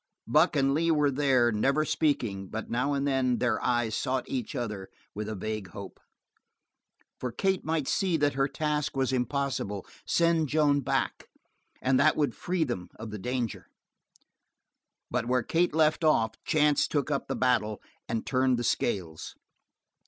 [0.25, 4.55] Buck and Lee were there, never speaking, but now and then their eyes sought each
[4.55, 5.99] other with a vague hope.
[7.19, 11.27] For Kate might see that her task was impossible, send Joan back,
[11.83, 13.67] and that would free them of the danger.
[15.11, 17.79] But where Kate left off, chance took up the battle
[18.09, 19.35] and turned the scales.